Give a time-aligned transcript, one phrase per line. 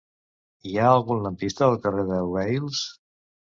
[0.69, 2.83] Hi ha algun lampista al carrer de Vehils?